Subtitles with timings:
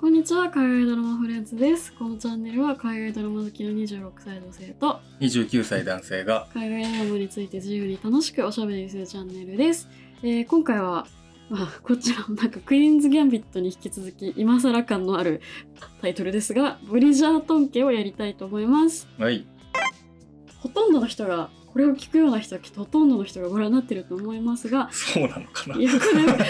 [0.00, 1.92] こんにちは、海外ドラマフレンズです。
[1.92, 9.88] このチャンネルは海外ドラマ好きの26歳女性と29歳男性が海外ドラマについて自由に楽しくおしゃべりするチャンネルです。
[10.22, 11.08] えー今回は、
[11.50, 15.40] まあ、こちらもなんかクイーンズ・ギャンビットに引き続き今更感のある
[16.00, 19.08] タイトルですが、ブリジャートン家をやりたいと思います。
[19.18, 19.46] はい
[20.60, 25.76] ほとんどの人が、これを聞くような人はきっとほとんどの人がご覧になってると思いますが、そうなのかな。
[25.76, 25.98] いや、こ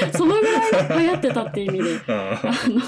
[0.02, 2.82] れ、そのぐらい流行ってたって意味で、あのま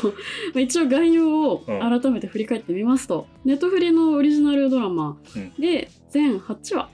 [0.56, 5.18] あ一応概要を改めて振り返ってみますと、ネットフリのオリジナルドラマ
[5.58, 6.88] で全8話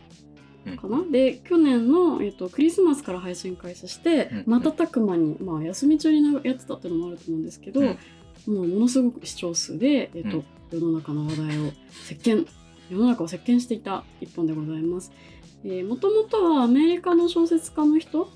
[0.67, 0.77] うん。
[0.79, 4.61] かな、で去年の、えっと、クリスマスから配信開始してうん。
[4.65, 7.87] 瞬く間に、まあ、休み中にやってたっていうのもあると思うんですけど、うん。
[8.53, 10.45] もうものすごく視聴数で、えっとうん。
[10.73, 11.71] 世の中の話題を
[12.03, 12.49] 席巻
[12.91, 15.13] 世の中を席巻していた一本でございます。
[15.65, 18.31] もともとはアメリカの小説家の人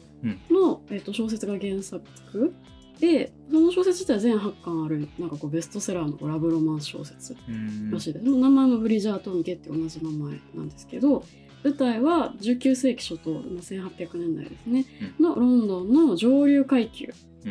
[0.50, 2.02] の、えっと小説が原作。
[2.98, 7.90] でその小説自体は全8巻あるなんかこうベストセラーのラブロマンス小説うん。
[7.90, 8.24] らしいです。
[8.26, 11.24] 名前もブリジャートン家って同じ名前なんですけど
[11.64, 14.84] 舞台は19世紀初頭まあ1800年代ですね、
[15.18, 17.12] のロンドンの上流階級
[17.46, 17.48] う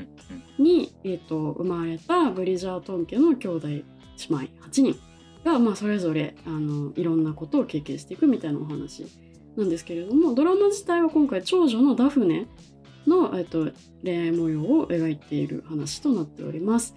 [0.61, 0.63] ん。
[0.63, 3.83] に、えー、と生まれたブリジャートン家の兄弟姉
[4.29, 4.95] 妹8人
[5.43, 9.07] が、まあ、それぞれあのいろんなことを経験していくみたいなお話
[9.59, 12.47] なんですけれどもドラマ自体は今回長女のダフネ
[13.05, 13.71] の、えっ、と
[14.03, 16.95] 恋愛模様を描いている話となっております。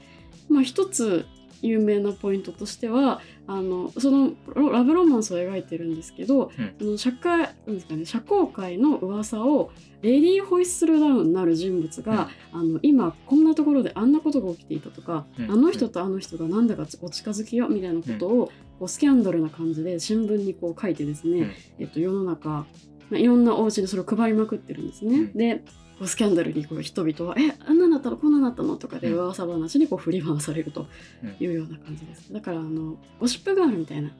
[0.48, 1.26] まあ、一つ
[1.62, 6.74] 有名なポイントとしてはあのそのロラブロマンスを描いてるんですけど、うん。
[6.78, 15.50] その社会なんですかね社交界の噂をレディーホイッスルダウンなる人物が、あの今こんなところであんなことが起きていたとか、うん。
[15.50, 21.52] あの人とあの人がなんだかお近づきよみたいなことを、こうスキャンダルな感じで新聞にこう書いてですね、うん。
[21.78, 22.66] えっと、世の中、ま
[23.12, 25.18] あ、いろんなお家でそれを配りまくってるんですね。
[25.18, 25.32] うん。
[25.34, 25.62] で
[26.02, 28.16] こうスキャンダルにこう人々は「えあんなんだったの？
[28.16, 29.14] こんなんだったの?」とかでうん。
[29.22, 30.88] 噂話にこう振り回されると
[31.38, 32.32] いうような感じです。
[32.32, 34.10] だからあのゴシップガールみたいな。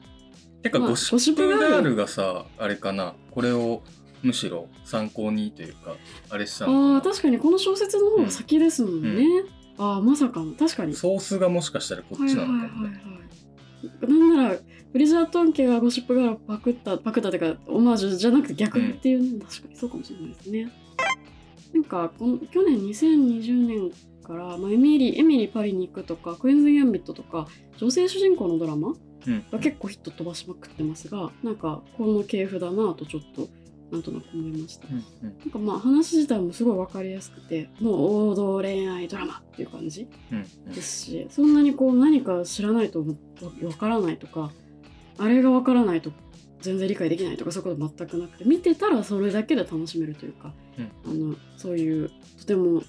[0.61, 3.15] てかまあゴシップガールがさあれかな？
[3.31, 3.83] これを
[4.21, 5.97] むしろ参考にというか
[6.29, 9.43] あれしたあのかー確かにこの小説の方が先ですもんね。
[9.77, 10.53] ああまさかの。
[10.53, 10.93] 確かに。
[10.93, 10.97] な。
[10.97, 12.59] ソースがもしかしたらこっちなのかもね。
[12.59, 13.03] はいはい
[13.99, 14.55] なんなら
[14.93, 20.71] ブリジャートン家がゴシップガールをパクったパクったっていうかオマージュじゃなくて逆っていうの、確かにそうかもしれないですね。
[21.73, 23.91] なんかこの去年2020年
[24.23, 27.47] から、まあ、エミリーエミリーパリに行くとかクイーンズ・ギャンビットとか
[27.77, 28.93] 女性主人公のドラマ
[29.25, 29.43] うん。
[29.51, 33.47] が結構ヒット飛ばしまくってますがなんかこの系譜だなとちょっと
[33.91, 34.87] なんとなく思いました。
[34.87, 34.97] うんう
[35.33, 35.39] ん。
[35.39, 40.73] なんかまあ話自体もすごい分かりやすくてもう王道恋愛ドラマっていう感じうんうん。
[40.73, 43.15] ですしそんなにこう何か知らないと分
[43.73, 44.51] からないとか
[45.17, 46.11] あれが分からないと
[46.63, 50.53] 全然理解できないとかそういうこと全くなくて見てたらそれだけで楽しめるというか、
[51.05, 52.09] あのそういう
[52.39, 52.81] とても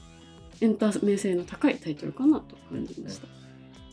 [0.61, 3.27] エンタメ性の高いタイトルかなと感じました。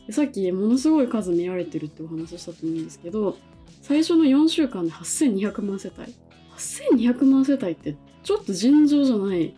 [0.06, 3.36] でさっきものすごい数見られてるってお話ししたと思うんですけど
[3.82, 6.14] 最初の4週間で8200万世帯。
[6.56, 9.54] 8200万世帯ってちょっと尋常じゃない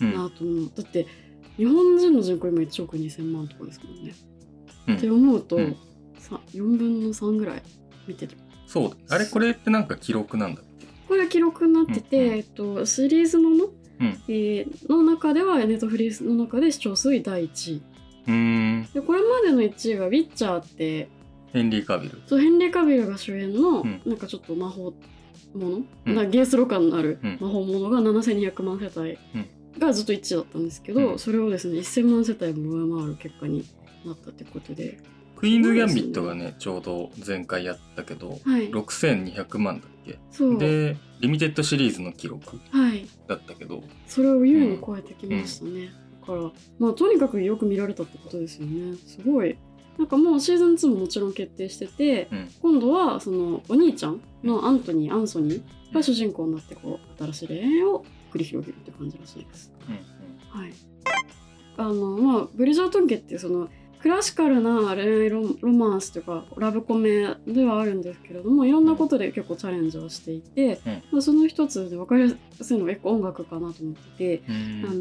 [0.00, 0.14] うん。
[0.14, 1.06] なと思う、だって
[1.56, 4.14] 日本人の人口今1億2000万とかですもんね、
[4.88, 4.96] うん。
[4.96, 5.76] って思うと、うん。
[6.18, 7.62] さ4分の3ぐらい
[8.06, 8.36] 見てる
[8.66, 8.90] そう。
[9.08, 10.86] あれこれってなんか記録なんだっけ？
[11.08, 12.34] これが記録になってて、うんうん。
[12.36, 14.06] えっと、シリーズもの、うん。
[14.28, 17.82] えーの中ではネットフリーの中で視聴数第1位。
[18.26, 18.88] うーん。
[18.92, 21.08] でこれまでの1位が「ウィッチャー」って
[21.52, 22.20] ヘンリー・カビル。
[22.26, 24.00] そうヘンリー・カビルが主演の、うん。
[24.04, 24.92] なんかちょっと魔法
[25.54, 26.14] もの、うん。
[26.14, 27.38] なゲースロ感のあるうん。
[27.40, 29.18] 魔法ものが7200万世帯
[29.78, 31.18] がずっと1位だったんですけど、うん。
[31.18, 33.64] それをですね1000万世帯も上回る結果に
[34.04, 34.98] なったってことで
[35.44, 38.70] クイーンズ・ギャンビットがねちょうど前回やったけどはい。
[38.70, 40.18] 6200万だっけ？
[40.56, 43.06] でリミテッドシリーズの記録はい。
[43.28, 48.96] だったけどそれを優に超えてきましたね、だからまあとにかくよく見られたってことですよね。
[49.06, 49.58] すごい。
[49.98, 52.48] なんかもうシーズン2ももちろん決定しててうん。
[52.62, 58.02] 今度はそのお兄ちゃんのアントニーアンソニーが主人公になってこう新しい恋愛を
[58.32, 59.70] 繰り広げるって感じらしいです。
[59.88, 60.72] うんはい。
[61.76, 63.68] あのまあブリジャートン家ってその
[64.04, 71.02] クラシカルな恋愛ロロマンスというかラブコメではあるんですけれどもいろんなことで結構チャレンジをしていて、うん。
[71.12, 74.86] まあ、その一つで分かりやすいのが結構音楽かなと思ってて、うん。
[74.90, 74.92] あ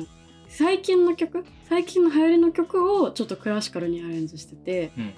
[0.00, 0.06] の
[0.48, 5.14] 最近の曲最近の流行りの曲をちょっとクラシカルにアレンジしてて、うん。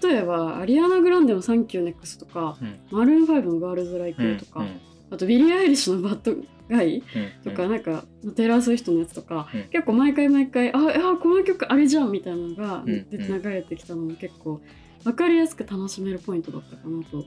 [0.00, 2.78] 例えばアリアナ・グランデの「サンキューネクストとか、うん。
[2.96, 4.80] マルーン5の「Girls Like」とか、うん
[5.10, 6.96] あとビリー・アイリッシュの「bad guy」
[7.44, 8.04] うんとか、なんか
[8.34, 9.62] テイラー・スウィフトのやつとか、うん。
[9.70, 14.60] 結構毎回毎回ああこの曲あれじゃんみたいなのがうん出て流れてきたのも結構
[15.04, 17.24] 分かりやすく楽しめるポイントだったかなと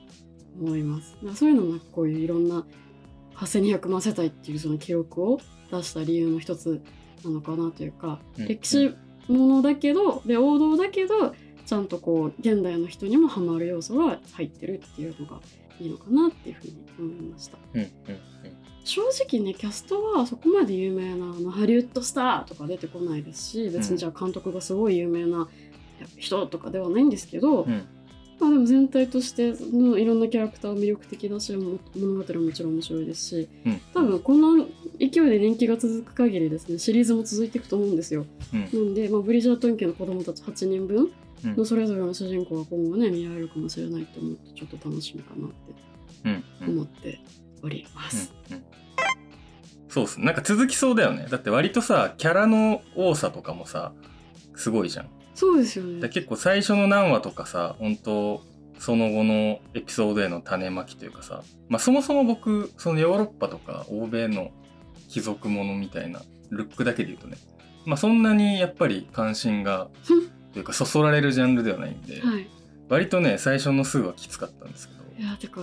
[0.60, 1.16] 思います。
[1.34, 2.66] そういうのもこういういろんな
[3.36, 5.40] 8200万世帯っていうその記録を
[5.70, 6.82] 出した理由の一つ
[7.24, 8.48] なのかなというか、うん。
[8.48, 8.94] 歴史
[9.28, 11.34] ものだけどで王道だけど
[11.66, 15.40] ちゃんとこう現代の人にもハマる要素が入ってるっていうのが
[15.80, 17.58] いいのかなっていうふうに思いました。
[17.74, 17.88] うんうん
[18.88, 25.46] 正直ねキャストはそこまで有名なあのハリウッドスターとか出てこないですし別にじゃあ監督がすごい有名な
[26.16, 27.86] 人とかではないんですけど、うん。
[28.40, 33.80] まあでも全体としてのいろんなキャラクターは魅力的だしも物語ももちろん面白いですしうん。
[33.92, 34.66] 多分この
[34.98, 38.24] 勢いで人気が続く限りですねシリーズも続いていくと思うんですよ。
[38.54, 38.60] うん。
[38.60, 41.12] なんで、まあ、ブリジャートン家の子供たち8人分うん
[41.44, 47.20] のそれぞれの主人公が今後ね見られるかもしれないと思ってちょっと楽しみかなって思って
[47.62, 48.32] おります。
[48.50, 48.64] うんうん。
[49.88, 50.20] そうっす。
[50.20, 51.26] なんか続きそうだよね。
[51.30, 53.92] だって割とさキャラの多さとかもさ
[54.56, 55.08] すごいじゃん。
[55.34, 56.00] そうですよね。
[56.00, 56.08] で。
[56.08, 58.42] 結構最初の何話とかさ本当
[58.78, 64.50] その後のエピソードへの種まきというかさ、まあ、そもそも僕そのヨーロッパとか欧米の
[65.08, 67.36] 貴族ものみたいなルックだけで言うとね
[67.84, 69.88] まあそんなにやっぱり関心が
[70.52, 72.48] というかそそられるジャンルではないんで、はい。
[72.88, 74.98] 割とね最初のすぐはきつかったんですけど。
[75.18, 75.62] いやてか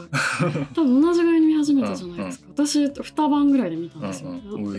[0.74, 4.74] 多分同じぐらいに見始めたじゃないですか、私2晩ぐらいで見たんですよ、うんうん。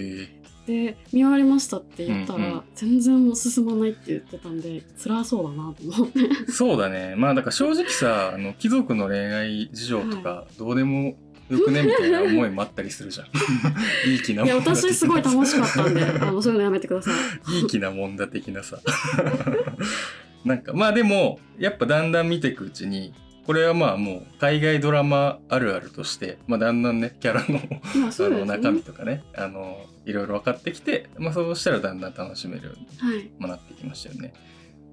[0.67, 2.63] で見終わりましたって言ったら、うんうん。
[2.75, 6.53] 全然もう進まないって言ってたんで辛そうだなと思って。
[6.53, 7.15] そうだね。
[7.17, 11.17] まあだから正直さあの貴族の恋愛事情とかどうでも
[11.49, 13.27] よくねみたいな思いもあったりするじゃん。
[14.11, 17.11] いい気ないやもんだ私すごい楽しかったんであのそういうのやめてくださ
[17.49, 17.57] い。
[17.57, 18.79] いい気なもんだ的なさ。
[20.45, 23.13] なんかまあでもやっぱだんだん見ていくうちに
[23.47, 33.31] これはまあもう海外ドラマあるあるとして、まあ、だんだんねキャラのあの中身とかねあのいろいろ分かってきて、まあ、そうしたらだんだん楽しめるようにはい。
[33.39, 34.33] まあなってきましたよね。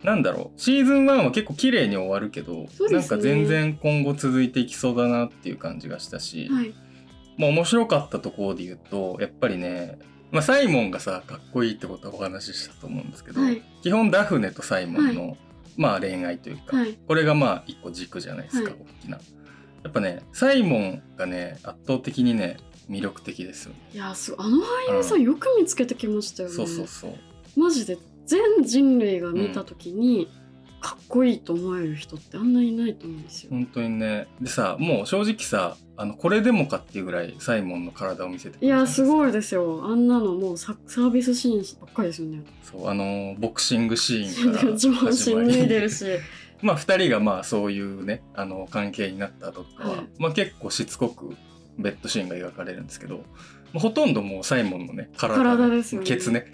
[0.03, 0.59] なんだろう。
[0.59, 2.67] シーズン1は結構綺麗に終わるけど、ね。
[2.91, 6.73] なんか全然今後続いていきそうだなっていう感じがしたし、はい。
[7.38, 9.97] まあ面白かったところで言うとやっぱりね、
[10.31, 13.61] まあ、サイモンがさかっこいいってことはお話ししたと思うんですけど、はい。
[13.81, 15.38] 基本ダフネとサイモンの、
[15.77, 16.97] まあ恋愛というか、はい。
[17.07, 18.79] これがまあ一個軸じゃないですか、はい。
[18.79, 19.17] 大きな。
[19.83, 22.57] やっぱねサイモンがね圧倒的にね
[22.89, 23.79] 魅力的ですよね。
[23.94, 25.21] いやすあの俳優さん。
[25.21, 26.56] よく見つけてきましたよね。
[26.56, 27.59] そうそうそう。
[27.59, 30.27] マジで全人類が見た時に、
[30.83, 34.27] かっこいいと思える人ってあんないないと思うんですよ、本当にね。
[34.41, 39.85] でさもう正直さあのこれでもかっていうぐらいサイモンの体を見せてくいやすごいいですよ。
[39.85, 42.43] あんなのもうササービスシーンばっかりですよね。
[42.63, 46.05] そうあのボクシングシーンから 上半身脱いでるし。
[46.61, 50.07] まあ2人がまあそういうねあの関係になった後とかは、はい。
[50.17, 51.35] まあ、結構しつこく
[51.77, 53.25] ベッドシーンが描かれるんですけど、まあ、
[53.73, 56.07] ほとんどもうサイモンのね体体ですよね。
[56.07, 56.45] ケツね。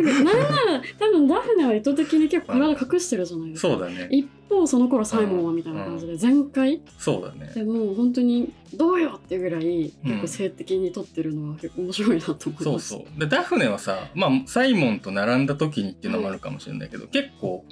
[0.00, 3.68] なんなら多分ダフネは意図的に結構体隠してるじゃないですか。
[3.68, 4.08] そうだね。
[4.10, 6.82] 一方その頃サイモンはみたいな感じで全開？
[6.98, 7.52] そうだね。
[7.54, 13.20] でもう本当にどうよっていうぐらい結構性的に撮ってるのは結構面白いなと思います、そうそう。
[13.20, 17.64] でダフネはさ、まあ、サイモンと並んだ時にっていうのもあるかもしれないけど、結構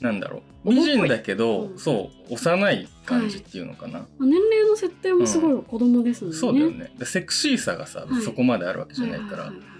[0.00, 0.70] なんだろう。
[0.70, 1.78] 美人だけど、うん。
[1.78, 6.92] そう幼い感じっていうのかな、まあ年齢の設定もすごい子供ですもんね、そうだよね。
[6.98, 8.22] でセクシーさがさ、はい。
[8.22, 9.74] そこまであるわけじゃないから、はいはいはい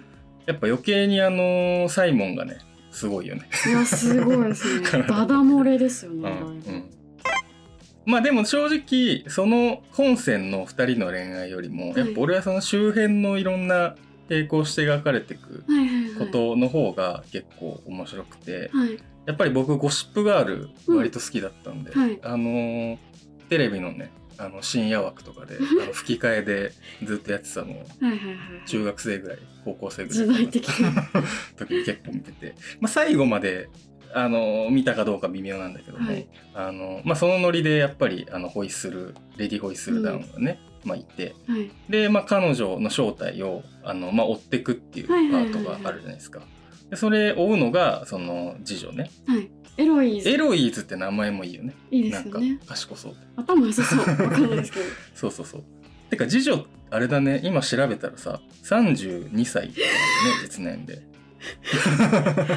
[0.46, 2.58] やっぱ余計にあのサイモンがね
[2.90, 4.86] すごいよね、いやすごいですね。
[4.86, 5.08] 体。
[5.08, 6.84] ダダ漏れですよね、うん
[8.06, 13.96] まあでも正直その本線の2人の恋愛よりも、はいやっぱ俺はその周辺のいろんな
[14.28, 22.18] 並行して描かれていくはいはいはいことの方が結構面白くて、はいやっぱり僕ゴシップガール割と好きだったんで、うんはい。
[22.22, 22.98] あのー
[23.50, 26.72] テレビのねあの深夜枠とかであの吹き替えで
[27.04, 30.92] ずっとやってたのをはいはいはい中学生ぐらい高校生ぐらい時代的な。
[31.56, 33.68] 時に結構見てて、まあ、最後まで
[34.12, 36.26] あの見たかどうか微妙なんだけども、はい。
[36.54, 41.34] あのまあ、そのノリでやっぱりあのホイッスルレディホイッスルダウンがね、まあ、いて。
[41.46, 41.70] はい。
[41.88, 45.50] で、まあ、彼女の正体をあの、まあ、追ってくっていうパはいはいはい。
[45.50, 46.42] ートがあるじゃないですか。
[46.90, 49.10] でそれ追うのがその次女ね。
[49.26, 49.50] はい。
[49.76, 50.28] エロイーズ。
[50.28, 51.74] エロイーズって名前もいいよね。
[51.90, 53.98] いいでなんかすよね賢そうで頭良さそう。
[53.98, 54.84] わかんないですけど。
[55.14, 55.64] そうそうそう。
[56.10, 57.40] てか次女あれだね。
[57.42, 59.74] 今調べたらさ32歳ね
[60.42, 61.02] 実年で。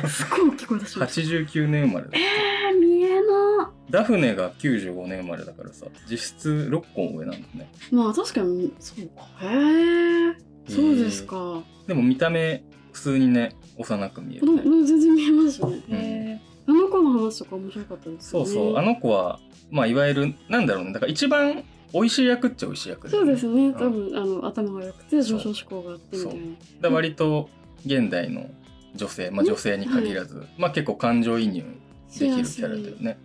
[0.08, 1.22] すごい大きい声出しました。
[1.22, 7.70] 89年生まれだえー、見えなダフネが95年生まれだからさ実質6個上なんだね。
[7.92, 9.24] まあ確かにそうか。
[9.42, 10.36] へえ
[10.70, 11.64] そうですか。
[11.88, 12.64] でも見た目
[12.98, 14.64] 普通にね幼く見えるね。
[14.64, 16.76] 全然見えますよね、うん。
[16.76, 18.46] あの子の話とか面白かったですよね。
[18.48, 18.78] そうそう。
[18.78, 19.40] あの子は
[19.70, 20.94] まあいわゆるなんだろうね。
[20.94, 21.64] だから一番
[21.94, 23.70] 美味しい役っちゃ美味しい役だよそうですね。
[23.70, 23.74] ん。
[23.74, 26.40] 多分あの頭が良くて上昇志向があってみたい
[26.82, 26.90] な。
[26.90, 27.50] 割と
[27.86, 28.50] 現代の
[28.96, 31.64] 女性まあ女性に限らず、まあ結構感情移入
[32.18, 33.20] できるキャラだよね。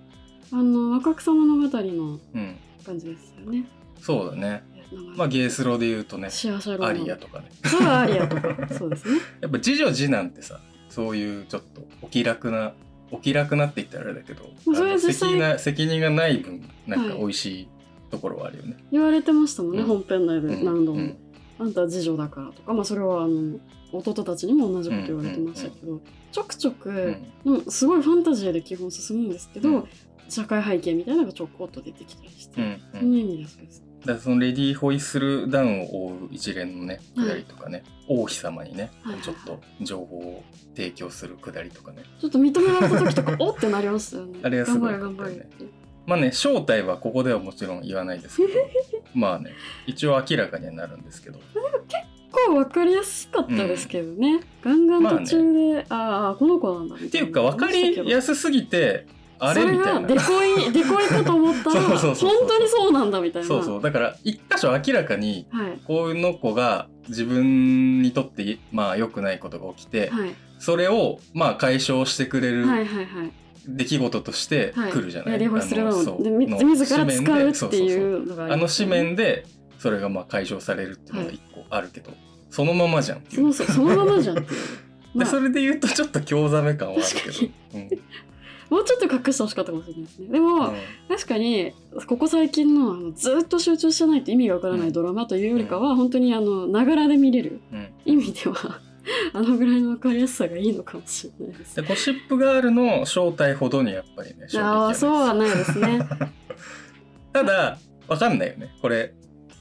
[0.53, 2.57] あの若草物語のうん。
[2.85, 3.65] 感じですよね。
[4.01, 4.65] そうだね
[5.17, 6.59] まあゲースロで言うとねシア
[6.93, 7.51] リアとかね。
[7.65, 8.69] そうアリアとか。
[8.73, 9.21] そうですね。
[9.41, 12.75] やっぱ次女次男ってさそういうちょっとお気楽な
[13.11, 14.51] お気楽なって言ったらあれだけど
[14.99, 17.19] 責任責任がない分なんかはい。
[17.19, 17.69] 美味しい
[18.11, 18.77] ところはあるよね。
[18.93, 19.87] 言われてましたもんね、うん。
[19.87, 21.17] 本編内で何度も、うん。
[21.59, 22.75] あんたは次女だからとか。
[22.75, 23.59] まあそれはあの
[23.93, 27.65] 弟たちにも同じこと言われてましたけど、ちょくちょく、うん。
[27.69, 29.89] すごいファンタジーで基本進むんですけど、うん。
[30.29, 32.81] 社会背景みたいなのがちょこっと出てきたりして、うんうん。
[33.01, 33.85] その意味でそうです。
[34.05, 37.27] だそのレディー・ホイッスルダウンを追う一連のねはい。
[37.27, 39.23] くだりとかね、王妃様にね、はいはいはい。
[39.23, 40.45] ちょっと情報を
[40.75, 42.03] 提供するくだりとかね。
[42.21, 44.41] ちょっと認められた時とかおってなりましたよね。
[44.45, 45.47] あれはすごい頑張れ頑張れ。
[46.05, 48.51] まあね正体はここではもちろん言わないですけど。
[49.15, 49.53] まあね
[49.87, 51.39] 一応明らかにはなるんですけど。
[51.39, 54.41] 結構わかりやすかったですけどね。
[54.65, 59.07] ガンガン途中で、ああこの子なんだみったていうか分かりやすすぎて
[59.45, 59.65] あれ？
[59.65, 60.21] みたいな。
[60.21, 62.29] それがデコイ デコイかと思ったらそうそうそうそう。
[62.39, 63.49] 本当にそうなんだみたいな。
[63.49, 63.83] そうそう。
[63.83, 65.81] だから一箇所明らかにはい。
[65.85, 70.35] この子が自分にとってまあ良くないことが起きて、はい。
[70.59, 73.33] それをまあ解消してくれるはいはいはい。
[73.67, 79.47] 出来事としてはい、来るじゃない、やりホイするあのでみの自ら使うっていうのがあの紙で面で
[79.79, 82.13] それがまあ解消されるっていうのが一個あるけど、
[82.51, 83.53] そのままじゃんっていう。
[83.53, 84.61] そのそのままじゃんっていう。
[85.15, 85.25] まあ。
[85.25, 87.89] でそれで言うとちょっと興ざめ感はあるけど、うん
[88.73, 90.29] もうちょっと隠してほしかったかもしれないですね。
[90.29, 90.77] でも、うん
[91.07, 91.75] 確かに
[92.07, 98.81] ここ最近のあのずっと集中してないと意味がわからないドラマというよりかは、本当にあのながらで見れるうん意味では
[99.35, 101.77] あのぐらいの分かりやすさがいいのかもしれないです。
[101.77, 106.09] でゴシップガールの正体ほどにやっぱりねあはあそうはないですね。
[107.35, 109.13] ただわかんないよねこれ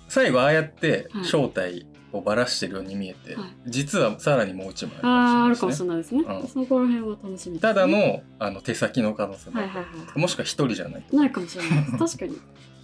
[0.08, 6.24] 最後ああやってはい正体をばらしてるように見えて、はい実はさらにもう一枚あるかもあるかもしれないですね。
[6.28, 7.60] うんそこら辺は楽しみね。
[7.62, 10.20] ただのあの手先の可能性もはいはいはい。
[10.20, 11.98] もしくは一人じゃないと、ないかもしれないです。
[11.98, 12.38] 確かに。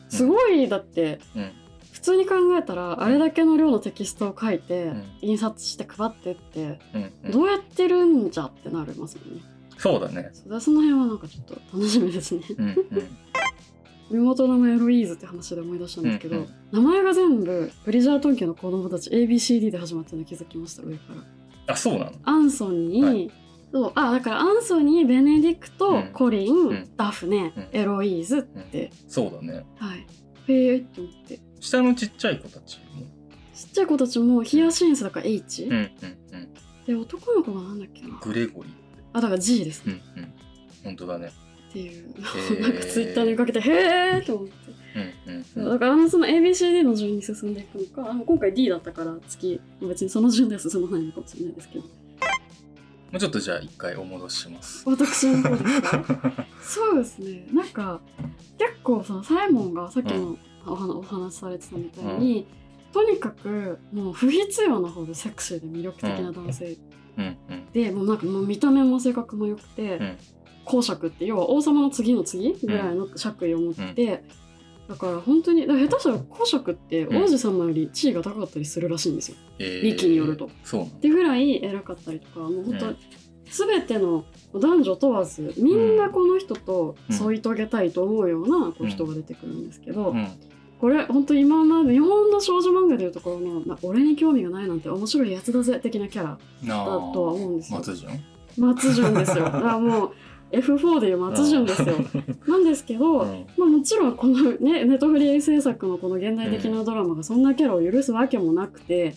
[0.09, 1.51] すごいだってうん
[1.91, 9.41] 普通に考えたらあれだけの量のテキストを書いて、うん印刷して配ってってうんうんどうやってるんじゃってなりますよね。
[9.77, 12.41] そうだねそその辺はなんかちょっと楽しみですね。
[12.57, 12.75] うんうん
[14.09, 16.83] 妹の名前エロイーズって話で思い出したんですけど、うんうん。
[16.83, 21.13] 名前が全部ブリジャートン家の子供たち ABCD で始まってるの気づきました上か
[21.67, 21.73] ら。
[21.73, 22.11] あそうなの？
[22.23, 23.31] アンソニー、はい。
[23.71, 26.11] そうあだからアンソニーベネディクト、うん。
[26.13, 26.89] コリン、ん。
[26.95, 27.67] ダフネ、うん。
[27.71, 29.65] エロイーズって、そうだね。
[29.77, 30.07] はい。
[30.47, 31.39] へえって思って。
[31.59, 33.05] 下のちっちゃい子たちも？
[33.53, 35.71] ちっちゃい子たちもヒヤシンスだから H、うん。
[35.71, 35.79] うん。
[35.79, 36.53] うん。
[36.85, 38.17] で男の子がなんだっけな。
[38.21, 38.73] グレゴリー
[39.13, 40.19] あだから G ですうね、ん。
[40.19, 40.33] うん。
[40.83, 41.31] 本当だね
[41.79, 42.13] っていう。
[42.13, 44.53] ーなんかツイッターにかけてへえって思って、
[44.95, 48.09] うんうんそううんだからあのその ABCD の順に進んでいくのか。
[48.09, 51.85] あの今回 D だったから次別にその順では進まないのかもしれないですけど。
[51.85, 51.89] も
[53.13, 54.83] うちょっとじゃあ一回お戻しします。
[54.89, 56.03] 私の方ですか
[56.61, 57.47] そうですね。
[57.53, 58.01] なんか
[58.57, 62.47] 結構そのサイモンがさっきのお話お話しされてたみたいに、
[62.91, 66.77] とにかくもう不必要なほどセクシーで魅力的な男性
[67.17, 67.65] うんうん。
[67.71, 70.17] で、もうなんかもう見た目も性格も良くて、うん
[70.67, 74.23] 公爵って要は王様の次の次ぐらいの爵位を持って、
[74.87, 79.37] だから本当に下手したら公爵ってうん王子様より地位が高かったりするらしいんですよ。
[79.59, 82.97] えウィキによるとそうなのってぐらい偉かったりとかもう本当、うん
[83.49, 90.27] 全ての男女問わずみんなこの人とうん添い遂げたいと思うようなこう人が出てくるんですけど、うん
[90.79, 97.79] これ本当今まで日本の少女漫画でいうところの、まあ、俺に興味がないなんて面白いやつだぜ的なキャラなだとは思うんですよ。
[97.79, 98.23] 松潤
[98.57, 99.45] 松潤ですよ。
[99.45, 100.11] だからもう
[100.51, 101.95] F4 でいう松潤ですよ。
[102.47, 109.15] なんですけど、うんまあ、もちろんこのねネットフリー制作のこの現代的なドラマがそんなキャラを許すわけもなくて、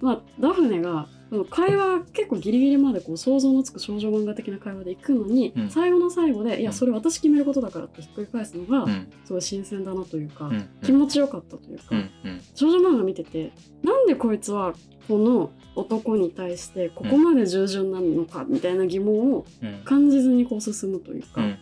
[0.00, 1.08] まあ、ダフネが
[1.50, 5.70] 会話結構ギリギリまでこう想像のつく少女漫画的な会話で行くのに、うん。
[5.70, 9.08] 最後の最後で「いやうんそれ私決めることだから」ってひっくり返すのが、うん。
[9.24, 10.68] すごい新鮮だなというか、うん。
[10.82, 11.98] 気持ちよかったというか、うん。
[11.98, 12.40] うん。
[12.54, 14.74] 少女漫画見ててなんでこいつは
[15.06, 19.82] この男に対してここまで従順なのかみたいな疑問をうん。
[19.84, 21.46] 感じずにこう進むというか、うん。
[21.46, 21.56] うん。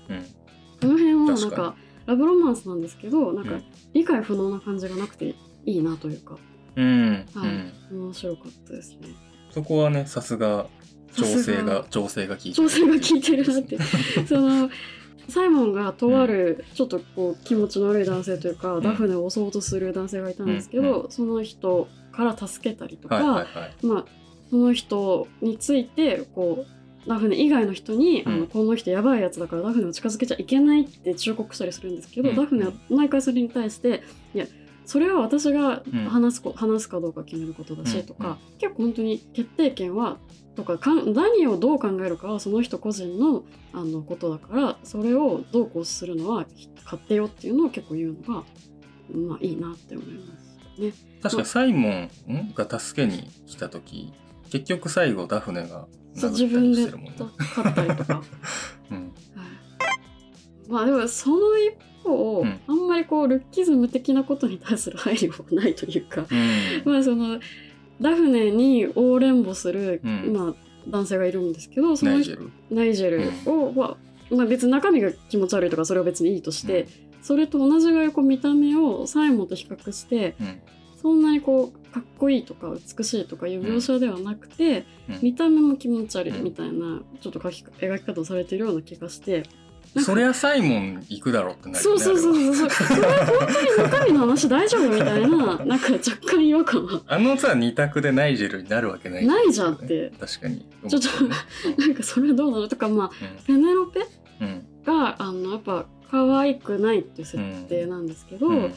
[0.80, 3.64] この辺はなん確かかラブロマンスなんですけどなんかうん。
[3.94, 6.38] 理解不能な感じがなくていいなというか。
[6.76, 7.26] うん。
[7.34, 7.48] はい。
[7.48, 9.08] うん面白かったですね。
[9.56, 10.66] そこはねさすが
[11.14, 11.86] 調整が。
[11.88, 12.54] 調整が効いてる。
[12.54, 13.78] 調整が効いてるなって。
[14.28, 14.68] その
[15.30, 18.82] サイモンがとあるちょっとこう気持ちの悪い男性というか、ん。
[18.82, 21.10] ダフネを襲おうとする男性がいたんですけど、うん。
[21.10, 23.86] その人から助けたりとか、はいはいはい。
[23.86, 24.04] まあ
[24.50, 26.66] その人についてこ
[27.06, 28.40] うダフネ以外の人に、あうん。
[28.40, 32.36] のこの人やばいやつだからダフネを近づけちゃいけないって忠告したりするんですけど、うん。
[32.36, 34.02] ダフネは毎回それに対して
[34.34, 34.46] いや
[34.86, 40.18] それは私がうん話すこ、話すかどうか決めることだし、うんとか結構本当に決定権は
[40.54, 46.46] とかかん何をどう考えるかはその人個人のあのことだからそれをどうこうするのは
[46.84, 48.44] 勝手よっていうのを結構言うのが
[49.12, 50.92] まあいいなって思いますね。
[51.22, 54.12] 確かサイモンんが助けに来た時
[54.50, 56.90] 結局最後ダフネがそう自分で。
[57.38, 58.22] 勝ったりとか。
[58.90, 59.15] うんはい
[60.68, 62.60] まあでもその一方、うん。
[62.66, 66.82] あんまりこうルッキズム的なことに対する配慮はないというか、うん。
[66.92, 67.40] まあその
[68.00, 70.32] ダフネに横連母する、うん。
[70.32, 70.54] まあ、
[70.88, 72.50] 男性がいるんですけどそのナイジェル。
[72.70, 73.84] ナイジェルを、ま
[74.30, 76.86] あまあ、別に中身が気持ち悪いとかそれは別にいいとして、
[77.22, 80.60] それと同じぐらいこう見た目をサイモンと比較してうん。
[81.00, 85.18] そんなにこうかっこいいとか美しいとかいう描写ではなくて、うん。
[85.22, 89.44] 見た目も気持ち悪いうんみたいなちょっと描き描き方をされているような気がして。
[90.00, 92.00] そりゃサイモン行くだろうってなるよね。
[92.00, 92.54] そうそうそう。
[92.54, 92.86] そうそう。
[92.88, 95.28] それは本当に中身の話大丈夫みたいな、
[95.64, 97.02] なんか若干違和感は。
[97.06, 100.12] あのさ二択でナイジェルになるわけないないじゃんって。
[100.20, 100.66] 確かに。
[100.88, 102.68] ちょっとなんかそれはどうなの？
[102.68, 103.44] とか、まあ、うん。
[103.44, 104.06] ペネロペ
[104.40, 104.66] うん。
[104.84, 108.74] が、あの、やっぱ可愛くないっていう設定なんですけど、うん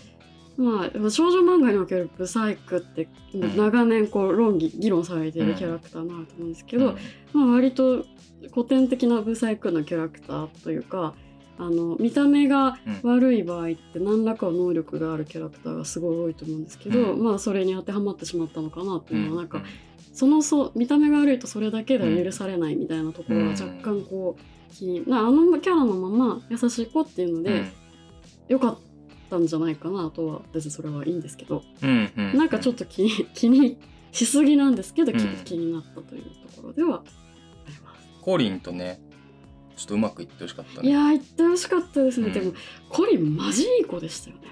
[0.59, 3.55] まあ、少女漫画におけるブサイクって、ん。
[3.55, 6.95] 長年こう論議、議論されているキャラクターになると思うんですけど、うん。
[7.33, 8.05] まあ、割と
[8.53, 11.13] 古典的なブサイクなキャラクターというか
[11.57, 17.23] あの見た目が悪い場合って何らかの能力があるキャラクターがすごい多いと思うんですけど、うん。
[17.23, 19.63] まあそれに当てはまってしまったのかなっていうのはなんか、うん
[20.19, 27.63] そのそう見た目が悪いとそれだけでは許されないみたいなところが若干こう気になあのキャラのまま優しい子っていうので、
[28.49, 28.88] よかった
[29.37, 33.77] んじゃないかなとは別にそれはいいんですけど、うんうんなんかちょっと気に 気に
[34.11, 35.35] しすぎなんですけど、きうん。
[35.43, 37.03] 気になったというところではあ
[37.69, 38.01] ります。
[38.21, 39.01] コリンとね
[39.75, 40.89] ちょっとうまくいってほしかったね。
[40.89, 42.33] いやー言ってほしかったですね、うん。
[42.33, 42.53] でも
[42.89, 44.43] コリンマジいい子でしたよね。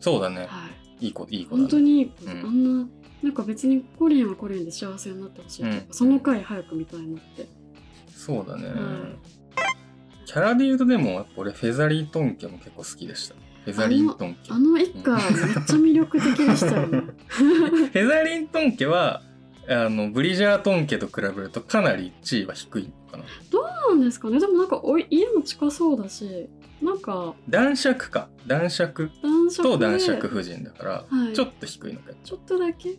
[0.00, 0.46] そうだね。
[0.48, 0.68] は
[1.00, 1.06] い。
[1.06, 1.62] いい子いい子だね。
[1.62, 2.30] 本当にいい子、うん。
[2.30, 2.88] あんな
[3.22, 5.86] なんか別にコリンはコリンで幸せになってほしいとか、うん。
[5.90, 7.48] その回早く見たいなって。
[8.16, 8.74] そうだね、は
[9.28, 17.00] キャラで言うとでも俺フェザリートンケも結構好きでしたフェザリートンケあの一家めっちゃ魅力的でしたよね。
[17.28, 19.22] フェザリートンケは
[19.68, 23.24] あのブリジャートンケと比べるとかなり地位は低いのかな。
[23.50, 24.38] そうなんですかね。
[24.38, 26.48] でもなんかおい家も近そうだし
[26.80, 28.28] なんか男爵か。
[28.46, 29.10] 男爵
[29.56, 31.32] と男爵夫人だから、はい。
[31.32, 32.12] ちょっと低いのか。
[32.22, 32.96] ちょっとだけ。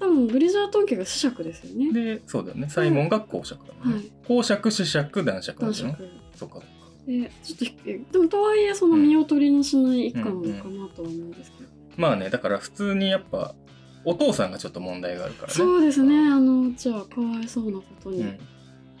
[0.00, 1.92] 多分ブリジャートン家が子爵ですよね。
[1.92, 2.68] でそうだよね。
[2.70, 4.12] サイモンが公爵だもんね、はい。
[4.26, 5.98] 公爵子爵男爵なん男だよね。
[5.98, 6.54] 爵そうか。
[6.56, 6.68] そうか
[7.06, 13.54] でちょっとでもとはいえその見劣りのしない一家なのかなとは思うんですけど、まあねだから普通にやっぱ
[14.04, 15.54] お父さんがちょっと問題があるからね。
[15.54, 16.16] そうですね。
[16.16, 18.38] あのじゃあかわいそうなことに、うん、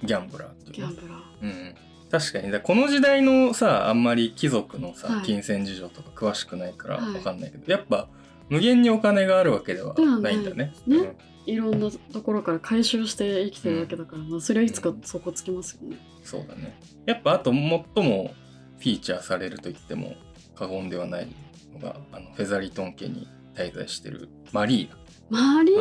[0.04, 0.72] ギャンブラーっていうね。
[0.76, 1.18] ギャンブラー。
[1.42, 1.74] うん、
[2.10, 2.50] 確かに。
[2.50, 5.24] だこの時代のさあんまり貴族のさ、はい。
[5.24, 7.14] 金銭事情とか詳しくないからはい。
[7.14, 8.08] わかんないけど、やっぱ
[8.48, 10.36] 無限にお金があるわけではない。
[10.36, 10.72] んだね。
[10.86, 11.16] ではない
[11.48, 15.96] いろんなところから回収して生きてるわけだから、まあ、それはいつかそこつきますよね。
[15.96, 16.78] うんそうだね。
[17.06, 20.14] やっぱあと最もフィーチャーされると言っても
[20.54, 21.28] 過言ではない
[21.72, 24.96] のがあのフェザリトン家に滞在してるマリー
[25.30, 25.76] マリー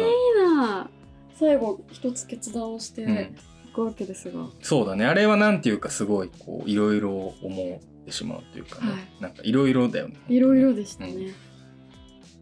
[0.56, 0.89] ナ、
[1.36, 3.19] 最後一つ決断をしてナ、うん。
[3.19, 3.27] い
[3.73, 5.06] くわけですが、そうだね。
[5.06, 9.01] あれはなんていうかすごいこういろいろ思ってしまうというかね、はい。
[9.19, 10.15] なんかいろいろだよね。
[10.30, 11.12] いろいろでしたね。
[11.12, 11.34] うん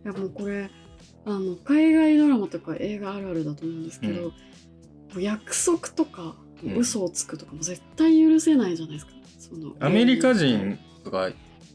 [0.06, 0.70] いやもうこれ
[1.26, 4.32] あの海外ドラマとか映画あるあるだと思うんですけど、も
[5.16, 6.78] う約束とかうん。
[6.78, 9.12] 嘘をつくとかも絶対許せないじゃないですか。
[9.38, 11.30] そのアメリカ人とか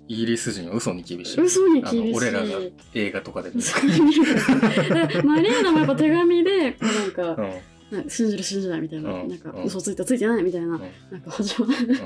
[0.08, 1.40] イギリス人は嘘に厳しい。
[1.40, 2.14] 嘘に厳しい。
[2.14, 2.46] 俺らが
[2.94, 3.62] 映画とかで見る。
[5.24, 7.96] マリーナもやっぱ手紙でこうなんかうん。
[7.96, 9.28] なんか信じる信じないみたいな,、うん。
[9.28, 9.64] なんかうん。
[9.64, 10.80] 嘘ついたついてないみたいな、うん。
[11.10, 12.02] なんか始まる、なんか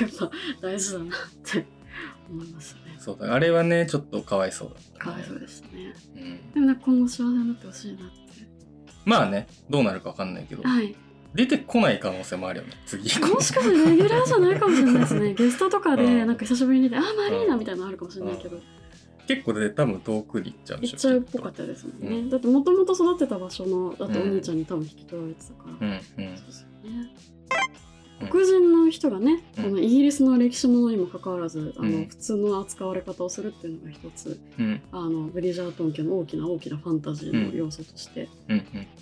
[0.00, 1.08] やっぱ大事だなっ
[1.44, 1.66] て
[2.30, 2.81] 思いましたね。
[3.02, 3.34] そうだ。
[3.34, 5.92] あれはねちょっとかわいそうだった、かわいそうでしたね。
[6.14, 6.52] うん。
[6.52, 8.12] でもなんか今後幸せになってほしいなって。
[9.04, 10.62] まあねどうなるかわかんないけど。
[10.62, 10.94] はい。
[11.34, 13.02] 出てこない可能性もあるよね次。
[13.20, 15.34] もしかしたらレギュラーじゃないかもしれないですね。
[15.34, 16.26] ゲストとかでうん。
[16.26, 18.60] なんか久しぶりに見て、あ、マリーナみたいなのあるかもしれないけど、
[19.26, 22.18] 結構で多分遠くに行っちゃう行っちゃうっぽかったですもんね。
[22.18, 22.30] うん。
[22.30, 25.88] だってもともと育ってた場所の、だってお兄ちゃんに多分引き取られてたから。
[25.88, 25.92] うん。
[25.92, 26.36] うん。
[26.36, 27.12] そうですよね。
[27.16, 27.91] うん
[28.30, 29.64] 黒人の人がね、うん。
[29.64, 32.06] このイギリスの歴史ものにもかかわらず、あのうん。
[32.06, 34.80] 普通の扱われ方をするっていうのが一つうん。
[34.92, 38.28] あのブリジャートン家の大きな大きなファンタジーの要素として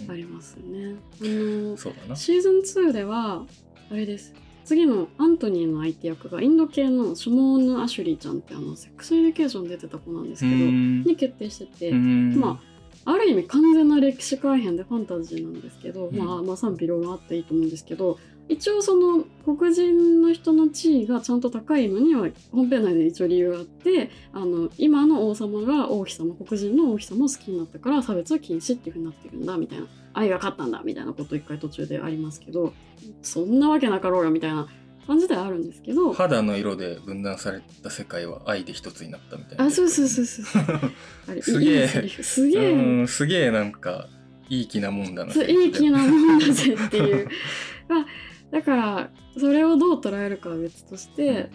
[0.08, 0.96] ありますよね。
[1.20, 3.44] あのシーズン2では
[3.90, 4.34] あれです。
[4.64, 11.02] 次のアントニーの相手役がインド系のシモーヌ・アシュリーちゃんってあの Sex Education 出てた子なんですけど、うん。
[11.02, 12.38] に決定してて、うん。
[12.38, 12.60] ま
[13.04, 16.16] あある意味完全な歴史改変でファンタジーなんですけど、うん。
[16.16, 18.18] まあまあ賛否両論あっていいと思うんですけど
[18.50, 32.74] 一応その黒人の人の地位がちゃんと高いのには本編内で一応理由があってあの今の王様が王妃様黒人の王妃様を好きになったから差別は禁止っていうふうになってるんだみたいな愛が勝ったんだみたいなこと一回途中でありますけど
[33.22, 34.66] そんなわけなかろうよみたいな
[35.06, 36.12] 感じではあるんですけど。
[36.12, 39.64] 肌の色で分断された世界は愛で一つになったみたいな。
[39.64, 40.62] あそうそうそうそう
[41.26, 41.88] あれすげえ。
[41.88, 44.08] すげえ、うんすげえなんか
[44.48, 47.28] いい気なもんだなそういい気なもんだぜっていう。
[47.88, 48.06] まあ
[48.50, 51.50] だからそれをどう捉えるかは別として、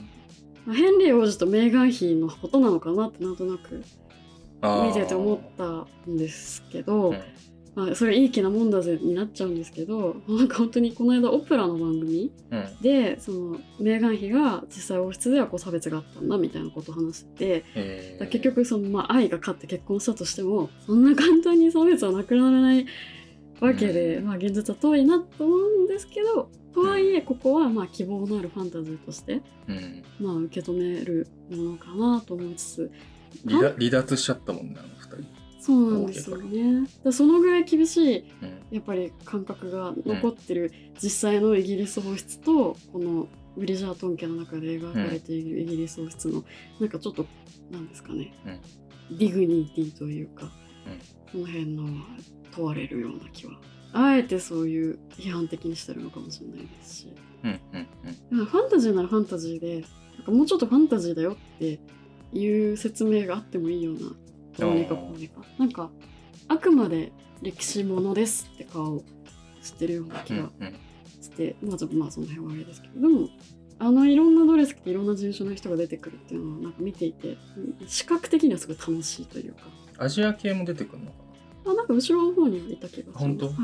[0.66, 3.84] まあヘンリー王子とメーガン妃のことなのかなってなんとなく
[4.88, 7.24] 見てて思ったんですけど、うん。
[7.76, 12.78] まあ、それいい気なもんだぜになっちゃうんですけどなんか本当にこの間オプラの番組うん。
[12.82, 17.66] でそのメーガン妃が実際王室ではこう差別があったんだみたいなことを話して
[18.18, 22.86] て結局その、まあ、愛が勝って結婚したとしてもそんな簡単に差別はなくならない
[23.60, 24.26] わけで、うん。
[24.26, 30.04] まあ、現実は遠いなと思うんですけどとはいえここはまあ希望のあるファンタジーとして、うん。
[30.20, 32.92] まあ、受け止めるものかなと思いつつ。
[33.46, 36.88] 離脱しちゃったもんねあの二人、そうなんですよね。
[37.12, 38.60] そのぐらい厳しいうん。
[38.72, 46.44] やっぱり感覚が残ってる実際のイギリス王室とこのブリジャートン家の中で描かれているイギリス王室の
[46.80, 47.26] なんかちょっと
[47.72, 48.34] なんですかね、
[49.12, 50.52] dignity というか、
[51.32, 51.88] その辺の
[52.56, 53.54] 問われるような気は。
[53.94, 57.08] あえてそういう批判的にしてるのかもしれないですし。
[57.44, 57.88] うんうん
[58.40, 58.46] うん。
[58.46, 59.86] ファンタジーならファンタジーで
[60.18, 61.80] なんかもうちょっとファンタジーだよって
[62.34, 64.00] いう説明があってもいいような
[64.58, 65.42] どうにかこうにか。
[65.58, 65.90] なんか
[66.48, 69.04] あくまで歴史ものですって顔
[69.62, 70.76] してるような気がうんうん。
[71.22, 73.30] して、まあちょっとまあその辺はあれですけどでも
[73.80, 77.38] あのいろんなドレス着ていろんな事務所の人が出てくるっていうのをなんか見ていて
[77.88, 79.62] 視覚的にはすごい楽しいというか。
[79.98, 81.25] アジア系も出てくるのかな？
[81.66, 83.18] あなんか後ろの方にはいた気がす。
[83.18, 83.48] 本当？
[83.48, 83.56] はい。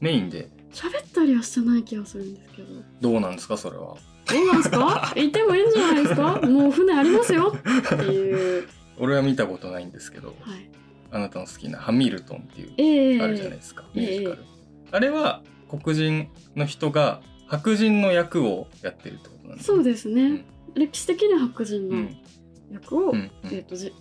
[0.00, 0.48] メインで？
[0.72, 2.68] 喋ったりはしてない気がするんですけど。
[3.00, 3.96] どうなんですかそれは？
[4.26, 5.12] どうなんですか？
[5.16, 6.40] いてもいいんじゃないですか？
[6.42, 7.54] もう船ありますよ。
[7.56, 8.68] っていう。
[8.98, 10.68] 俺は見たことないんですけどはい。
[11.10, 13.20] あなたの好きな「ハミルトン」っていうええ。
[13.22, 14.00] あるじゃないですか、ええ。
[14.00, 14.44] ミュージカル、
[14.92, 15.42] あれは
[15.82, 22.16] 黒人の人が白人の役をやってるってことなんですそうでですね、歴史的に白人のうん。
[22.72, 23.30] 役を、うんうん。
[23.44, 23.94] えー、とじ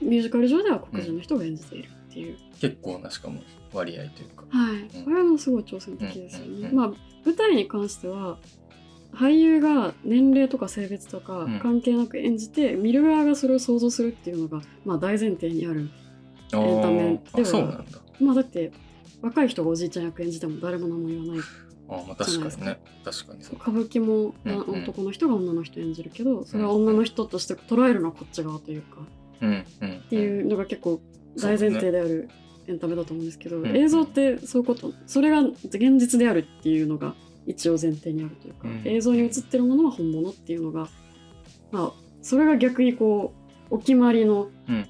[0.00, 4.44] ミュージカル上では黒人の人が演じているっていう、結構なしかも割合というか。
[4.48, 5.04] はい、うん。
[5.04, 6.92] これはもうすごい挑戦的ですよね、うんうんうんまあ
[7.24, 8.36] 舞台に関しては
[9.14, 11.58] 俳優が年齢とか性別とかうん。
[11.58, 15.88] 関係なく演じて、見る側がそれを想像するっていうのが、まあ、大前提にある
[16.52, 17.18] あエンタメでは。
[17.38, 17.98] ーあそうなんだ。
[18.20, 18.72] まあだって
[19.22, 21.44] 若い人がおじいちゃん役演じても誰も何も言わない。
[21.88, 22.80] あーまあ確かにね。
[23.04, 23.40] 確かに。
[23.40, 24.82] 歌舞伎もなうんうん。
[24.82, 28.98] 男の人が女の人演じるけどそれは女の人として捉えるのはこっち側というか。
[29.40, 29.96] うんうん。
[29.96, 31.00] っていうのが結構
[31.40, 32.28] 大前提である
[32.66, 33.76] エンタメだと思うんですけど、うん。
[33.76, 37.14] 映像ってそういうことそれが現実であるっていうのが
[37.46, 38.82] 一応前提にあるというか、うん。
[38.84, 40.88] 映像に映ってるものは本物っていうのが
[41.72, 41.92] まあ
[42.22, 43.34] それが逆にこ
[43.70, 44.86] うお決まりのうんうん。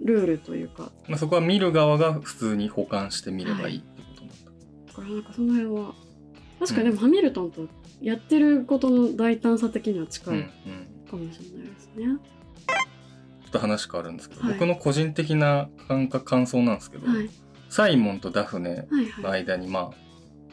[0.00, 0.92] ルールというか。
[1.08, 4.50] まあ、そこは見る側が普通に保管してみればいいってことなんだ、
[4.88, 5.94] だからなんかその辺は
[6.60, 7.68] 確かにでもハミルトンと
[8.02, 10.42] やってることの大胆さ的には近うんうん。
[10.42, 12.04] いかもしれないですね。
[12.04, 12.18] ちょっ
[13.54, 14.52] と話変わるんですけど、はい。
[14.54, 17.30] 僕の個人的な感覚感想なんですけど、はい。
[17.68, 19.40] サイモンとダフネはいのはい。
[19.44, 19.90] 間にま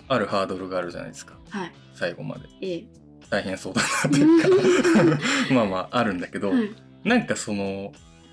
[0.07, 1.33] ああるハードルがあるじゃないですか。
[1.49, 1.71] はい。
[1.93, 2.47] 最後まで。
[2.61, 2.83] ええ。
[3.29, 5.19] 大変そうだなというか。
[5.53, 6.69] まあまああるんだけど、はい。
[7.03, 7.91] なんかその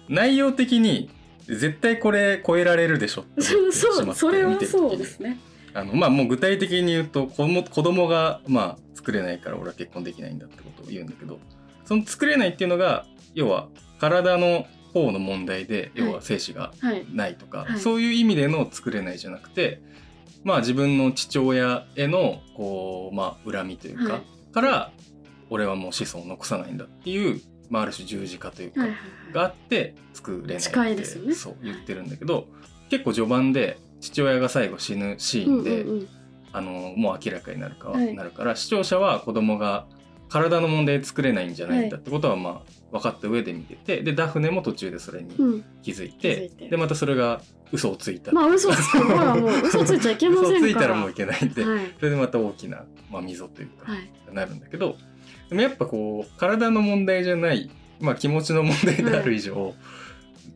[0.09, 1.11] 内容的に
[1.47, 5.39] 絶対これ超えられるでしょって思ってしまってそれはそうですね。
[5.73, 11.39] あのまあもう具体的に言うと子供子供がまあ作れないから俺は結婚できないんだってことを言うんだけど
[11.85, 13.69] その作れないっていうのが要は
[13.99, 17.07] 体の方の問題で要は精子がはい。
[17.13, 17.79] ないとか、はい。
[17.79, 19.83] そういう意味での作れないじゃなくて
[20.45, 24.55] まあ自分の父親へのこうまあ恨みというか、はい。
[24.55, 24.93] から
[25.51, 29.33] 俺はもう子孫を残さないんだっていう、まあ、ある種十字架というか、はいはいはい。
[29.33, 31.35] があって作れないってね。
[31.35, 32.47] そう言ってるんだけど、
[32.91, 35.87] 結構序盤で父親が最後死ぬシーンで、
[36.53, 38.15] あのもう明らかになるかは、はい。
[38.15, 39.87] なるから視聴者は子供が
[40.29, 45.65] 体の問題で作れないんじゃないんだってことはまあ分かった上で見ててでダフネも途中でそれにうん。
[45.83, 47.41] 気づいて,、気づいてでまたそれが
[47.73, 49.05] 嘘をついた、まあ嘘つく。
[49.05, 51.95] ほらもう嘘ついちゃいけませんついたらもういけないんで、はい。
[51.99, 54.11] それでまた大きな、まあ、溝というか、はい。
[54.33, 54.97] なるんだけど
[55.49, 59.75] でもやっぱこう体の問題じゃない、まあ、気持ちの問題である以上、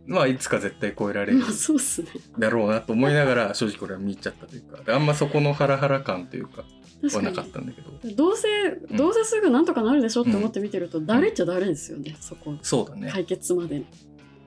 [0.07, 2.09] まあいつか絶対超えられるまあそうっすね。
[2.39, 6.65] だろうなと思いながら正直これは見入っちゃったというかあんまそこのハラハラ感というか
[7.09, 7.53] はなかっに。
[7.53, 7.91] たんだけど。
[8.15, 8.49] どうせ
[8.97, 12.55] どうせすぐなんとかなるでしょって思って見てると、だるいっちゃだるいですよね、そこ。
[12.63, 13.79] そうだね、解決まで。
[13.79, 13.87] に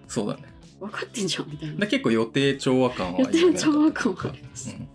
[0.07, 0.43] そうだね。
[0.79, 1.75] 分かってんじゃんみたいな。
[1.77, 4.69] だ結構予定調和感は予定調和感はあります。
[4.69, 4.87] うん。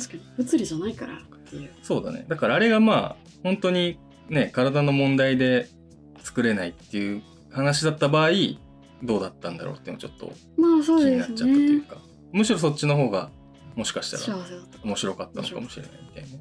[0.00, 0.32] 確かに。
[0.38, 1.70] 物理じゃないからっていう。
[1.82, 2.24] そうだね。
[2.28, 5.68] だからあれがまあ本当にね体の問題で
[6.22, 8.30] 作れないっていう話だった場合
[9.02, 11.96] どうだったんだろうっていうのちょっとまあ気になっちゃったというねか、
[12.32, 13.30] むしろそっちの方が
[13.74, 14.38] もしかしたら
[14.84, 16.38] 面白かったのかもしれないみたいな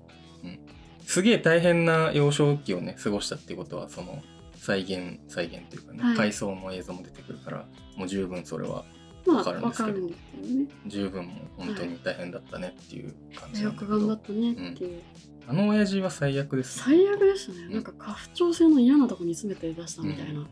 [1.06, 4.22] すげえ大変な幼少期をね過ごしたっていうことはその
[4.56, 6.18] 再現再現というかね、はい。
[6.18, 8.84] 回想の映像も出てくるからもう十分それは
[9.26, 9.94] まあわかるんわですけど。
[9.94, 10.68] かるんですけどね。
[10.88, 15.02] 十分も本当に大変だったねっていう感じよなんだけど、く頑張ったねっていう、
[15.48, 16.84] あの親父は最悪ですね。
[16.98, 17.74] 最悪でしたね、うん。
[17.74, 20.48] なんか家父長制の嫌なとこに詰めて出したみたいなうん。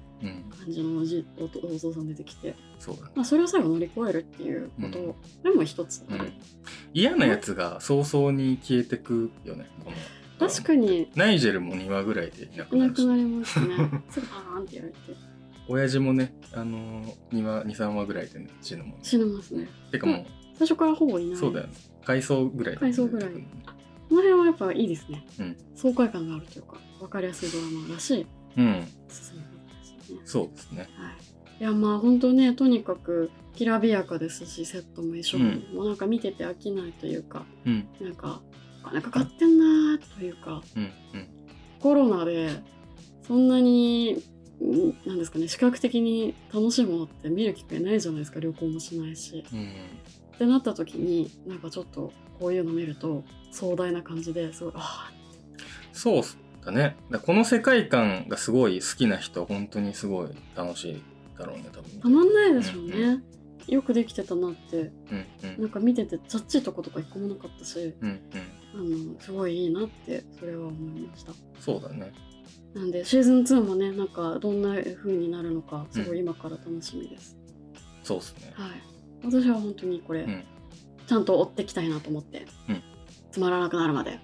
[0.50, 3.12] 感じのおじおお父さん出てきて、そうだね。
[3.16, 5.44] まあ、それを最後乗り越えるっていうことうん。
[5.44, 6.04] でも一つ
[6.94, 9.96] 嫌なやつが早々に消えてくよねこの
[10.40, 11.12] 確かに。
[11.16, 13.06] ナイジェルも2話ぐらいでいなくいなるし。
[13.06, 13.76] なくなりますね。
[14.10, 15.00] すぐパーンってやられて。
[15.68, 18.98] 親父もねあのー、2話23話ぐらいで、ね、死ぬもんね。
[19.04, 19.68] 死にますね。
[19.92, 20.26] てかもう、
[20.58, 21.38] 最初からほぼいない。
[21.38, 21.74] そうだよね。
[22.04, 23.32] 回想ぐらいで回想ぐらい。
[24.10, 25.58] この辺はやっぱいいですね、うん。
[25.76, 28.88] 爽快感があるというか分かりやすいドラマらしいうん。
[29.08, 29.60] 進み方
[30.02, 30.20] ですね。
[30.26, 30.90] そうですね。
[30.96, 31.12] は
[31.60, 35.76] い、いやまあ本当ねとにかくきらびやかですしセットも衣装も、うん。
[35.76, 37.88] もうなんか見てて飽きないというかうん。
[38.02, 38.42] なんか
[38.84, 40.62] お金かかってんなーというか。
[40.76, 40.86] うんう
[41.18, 41.28] ん。
[41.80, 42.50] コロナで
[43.26, 44.18] そんなにん
[45.06, 49.44] なんですかね視覚的に楽しいものって見る機会ないじゃないですか旅行もしないし。
[49.54, 49.70] うん。
[50.36, 55.12] ってなった時になんかちょっとこういうの見ると壮大な感じですごいあ
[55.92, 56.24] そう
[56.66, 56.96] だね。
[57.12, 61.02] だこの世界観がすごい好きな人本当にすごい楽しい
[61.38, 61.92] だろうね多分。
[61.92, 63.24] ーたまんないでしょうね、うん
[63.68, 64.78] よくできてたなって。
[64.78, 64.92] うん
[65.44, 67.94] うなんんか見ててチャッチいとことか一個もなかったし。
[68.02, 68.20] うんうん
[68.74, 71.34] あのすごいいいなってそれは思いました。
[71.60, 72.12] そうだね。
[72.74, 77.38] なんでシーズン2もねなんかどんな風になるのかすごい今から楽しみです、
[78.04, 78.54] そうっすね。
[78.56, 78.70] はい。
[79.24, 80.44] 私は本当にこれ、うん。
[81.08, 82.84] ちゃんと追っていきたいなと思って、うん。
[83.32, 84.20] つまらなくなるまで。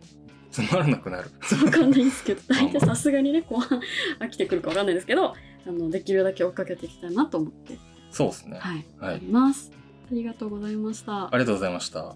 [0.52, 1.32] つまらなくなる。
[1.66, 3.82] わかんないんですけど 大体さすがにね後半
[4.20, 7.78] 飽きてくるかわかんないですけどあのできるだけ追っかけていきたいなと思って。
[8.12, 8.60] そうですね。
[8.60, 9.16] はい、はい。
[9.16, 9.72] あります。
[10.12, 12.16] ありがとうございましたありがとうございました